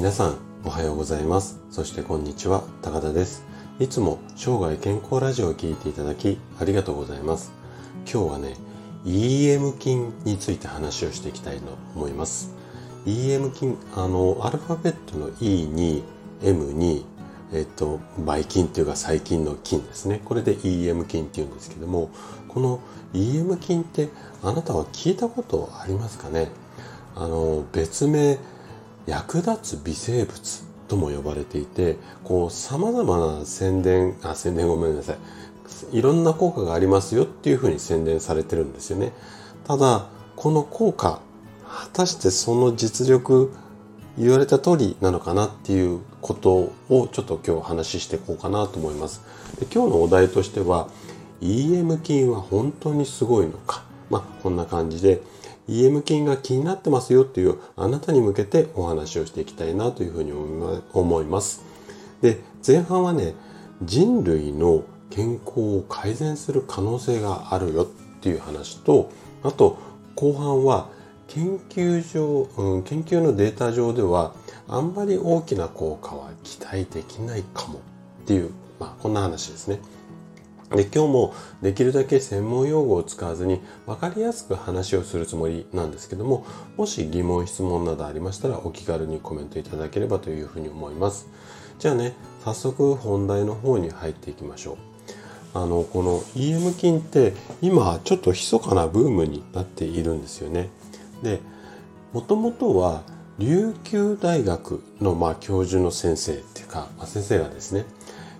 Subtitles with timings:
[0.00, 1.60] 皆さんおはようございます。
[1.70, 3.44] そしてこんにちは高田です。
[3.78, 7.52] いつも生涯健康ラジオを聴いていただきありがとうございます。
[8.10, 8.56] 今日はね
[9.04, 12.54] EM 菌について話をしていきたいと思います。
[13.04, 16.02] EM 菌あのアルファベットの E に
[16.42, 17.04] M に
[17.52, 20.22] えっと、ばい菌っていうか細菌の菌ですね。
[20.24, 22.08] これで EM 菌っていうんですけども、
[22.48, 22.80] この
[23.12, 24.08] EM 菌って
[24.42, 26.48] あなたは聞いたことありますかね？
[27.16, 28.38] あの、別名、
[29.10, 35.98] 役立つ微生物とも呼ばれていて、こう、様々な宣伝、あ、宣伝ごめんなさい。
[35.98, 39.12] いろんな効果がありますよっていうふうに宣伝されてるんですよね。
[39.66, 41.20] ただ、この効果、
[41.68, 43.52] 果たしてその実力
[44.16, 49.22] 言われた通りなのかなっていうことをちょっと今日お話ししていこうかなと思います。
[49.58, 50.88] で今日のお題としては
[51.40, 53.82] EM 菌は本当にすごいのか。
[54.08, 55.22] まあこんな感じで
[55.68, 60.32] EM 菌が気になってますよっていうあなたに向けてお話をしていきたいなというふうに
[60.92, 61.64] 思います。
[62.22, 63.34] で前半はね
[63.82, 67.86] 人類の健康を改善する可能性があるよっ
[68.20, 69.10] ていう話と
[69.42, 69.78] あと
[70.14, 70.88] 後半は
[71.28, 74.34] 研究上、うん、研究のデータ上では
[74.68, 77.80] あんまり大きな効果は期待できないかも
[78.22, 79.80] っていう、まあ、こんな話ですね。
[80.70, 91.28] で今日もできるだけ専門用語を使わずに分かりやすく話をするつもりなんですけどももし疑問質問などありましたらお気軽にコメントいただければというふうに思います。
[91.80, 94.78] じゃあね早速本題の方に入っていきましょう。
[95.52, 100.68] あのこの EM 菌って今ちょっと密かなブームになっているんですよね。
[101.22, 101.40] で
[102.12, 103.02] もともとは
[103.38, 107.86] 琉球大学のまあ教授の先生っていうか、まあ、先生がですね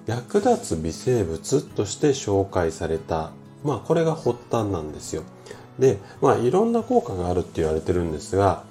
[0.06, 3.30] 役立つ微生物として紹介された。
[3.64, 5.22] まあこれが発端なんですよ。
[5.78, 8.64] でまあいろんな効果があるって言われてるんですが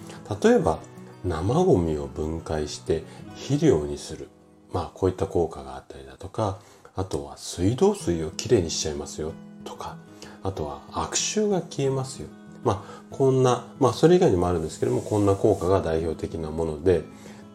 [0.44, 0.80] 例えば
[1.24, 3.04] 生ゴミを分解して
[3.36, 4.30] 肥料にする。
[4.72, 6.60] まあこういった効果があったりだとか
[6.96, 9.34] あとは水道水をきれいにしちゃいますよ。
[9.64, 9.98] とか
[10.44, 12.28] あとは悪臭が消えますよ。
[12.64, 17.04] まあ、こんな、まあ、それ以外にもあるんですけども、こんな効果が代表的なもので、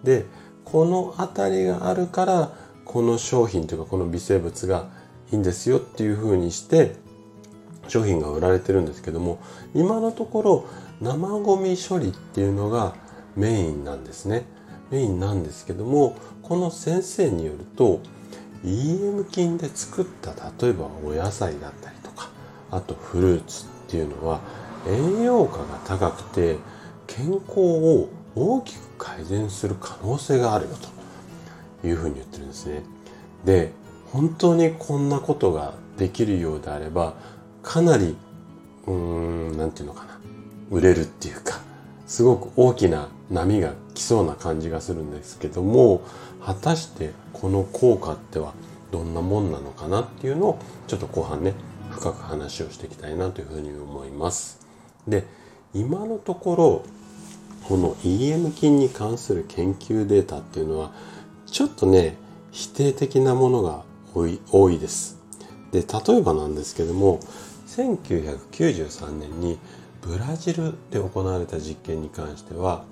[0.03, 0.25] で、
[0.65, 2.53] このあたりがあるから、
[2.85, 4.89] この商品というか、この微生物が
[5.33, 6.97] いいんですよっていうふうにして、
[7.89, 9.41] 商品が売られてるんですけども、
[9.75, 10.65] 今のところ、
[11.01, 12.95] 生ゴミ処理っていうのが
[13.37, 14.45] メインなんですね。
[14.91, 18.01] メインなんですけども、この先生によると、
[18.65, 20.33] EM 菌で作った
[20.65, 22.31] 例えばお野菜だったりとか、
[22.71, 24.41] あとフルーツっていうのは
[24.89, 26.57] 栄養価が高くて
[27.07, 30.89] 健康を大きく改善する可能性があるよと
[31.87, 32.83] いうふうに言ってるんですね。
[33.45, 33.73] で、
[34.13, 37.15] 本当にこんなことができるようであれば、
[37.63, 38.17] かなり、
[38.87, 40.19] うーん、なんていうのかな、
[40.71, 41.61] 売れるっていうか、
[42.07, 46.03] すごく大きな波が来そうな感じがするんですけども、
[46.45, 48.53] 果たしてこの効果っては
[48.93, 51.55] どんなもんなのかなっていうのを、ちょっと後半ね、
[51.91, 54.61] 深く話をしていきたいなというふうに思います。
[55.07, 55.25] で
[55.75, 56.83] 今のところ
[57.69, 60.93] この EM 菌に関する研究データっていうのは
[61.55, 62.17] ちょっとね
[62.51, 65.21] 否定的なものが多い多いです。
[65.71, 67.21] で例えばなんですけども
[67.69, 69.61] 1993年に
[70.03, 72.83] ブラジルで行われた実験に関しては、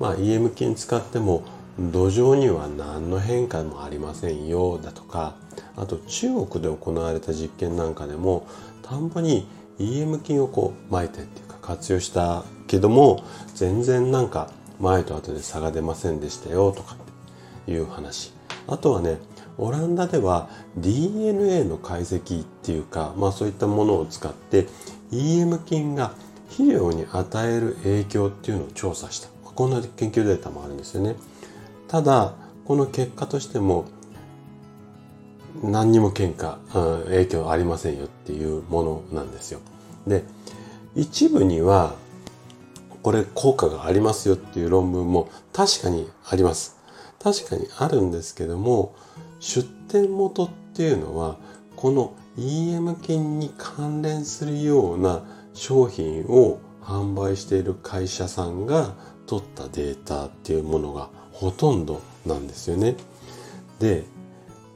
[0.00, 1.44] まあ、EM 菌使っても
[1.78, 5.36] 土壌には何の変化もありませんよだとか
[5.76, 8.46] あと中国で行われた実験なんかでも
[8.80, 9.46] 田んぼに
[9.78, 13.22] EM 菌をこう撒いてっていうか活用したけども
[13.54, 16.96] 全然なんか前と後で差が出ませんでしたよとか
[17.68, 18.32] いう話
[18.66, 19.18] あとはね
[19.56, 24.66] オランダでは DNA の解析っていうかまあそういったものを使って
[25.10, 26.12] EM 菌が
[26.50, 31.16] 肥料に与える影響っていうのを調査したこんな研究データもあるんですよね
[31.88, 32.34] ただ
[32.64, 33.86] この結果としても
[35.62, 39.60] 何にも喧嘩、うん、影響ありませんよっていうものなんですよ。
[40.06, 40.24] で、
[40.94, 41.94] 一部には、
[43.02, 46.77] これ効果がありますよっていう論文も確かにあります。
[47.22, 48.94] 確かにあるんですけども、
[49.40, 51.38] 出典元っていうのは、
[51.76, 55.22] この EM 菌に関連するような
[55.54, 58.94] 商品を販売している会社さんが
[59.26, 62.96] 取ったデータっていうものがほとんどなんですよね。
[63.78, 64.04] で、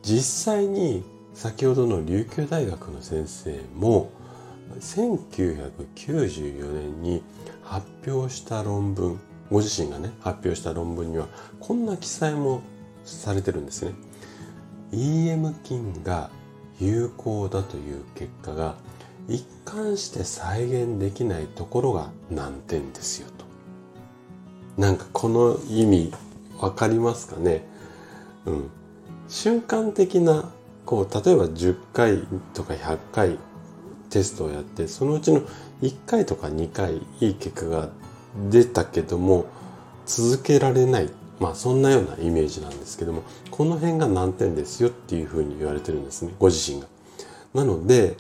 [0.02, 1.04] 実際に
[1.34, 4.10] 先ほどの琉球大学の先生も
[4.78, 7.22] 1994年に
[7.62, 9.20] 発表した論文
[9.52, 11.28] ご自身がね発表した論文には
[11.60, 12.62] こんな記載も
[13.04, 13.92] されてるんですね。
[14.92, 16.30] EM 菌が
[16.80, 18.76] 有効だという結果が
[19.28, 23.44] 一貫して再現できないところが難点ですよと。
[24.80, 26.12] なんかこの意味
[26.58, 27.66] 分かりますかね？
[28.46, 28.70] うん。
[29.28, 30.50] 瞬間的な
[30.86, 32.22] こう例えば10回
[32.54, 33.38] とか100回
[34.10, 35.42] テストをやってそのうちの
[35.82, 37.90] 1回とか2回いい結果が
[38.50, 39.46] 出たけども
[40.06, 46.86] 続けられないまあそんなようなイメージなんですけどもこの辺が難点ですよっていうふうに言われてるんですねご自身が。
[47.54, 48.16] なので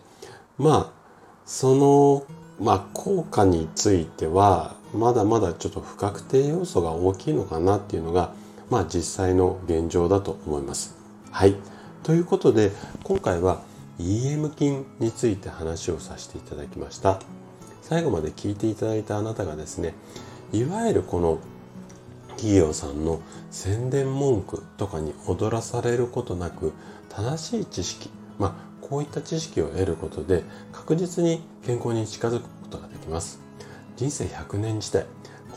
[0.58, 1.02] まあ
[1.46, 2.26] その
[2.60, 8.34] まあ効果についてはまだまだちょっと不確定要素が大きいのかなっていうのが
[8.70, 10.96] まあ実際の現状だと思います。
[11.30, 11.56] はい。
[12.02, 12.72] ということで
[13.04, 13.62] 今回は
[13.98, 17.20] EM 菌について話をさせていただきました。
[17.92, 19.92] 最後まで聞いていただいたあなたがですね
[20.50, 21.40] いわゆるこの
[22.36, 26.72] 企業さんの宣伝文句とかに踊らされることなく
[27.10, 28.08] 正しい知識
[28.38, 30.42] まあこういった知識を得ることで
[30.72, 33.40] 確実に健康に近づくことができます。
[33.98, 35.04] 人生100年時代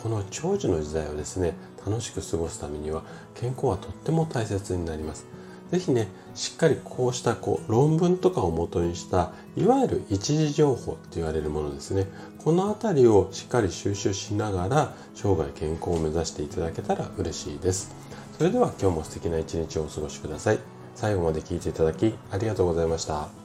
[0.03, 1.53] この長寿の時代をですね
[1.87, 3.03] 楽しく過ごすためには
[3.33, 5.25] 健康はとっても大切になります。
[5.71, 12.07] ぜひねしっかりこうしたこう論文とかを元にしたいわゆる一時情報って言われるものですね。
[12.44, 17.95] このあたりをしっかり収集しながら生涯健康を目指していただけたら嬉しいです。
[18.38, 20.59] それでは今日も素敵な一日をお過ごしください。
[20.94, 23.44] 最後まで聴いていただきありがとうございました。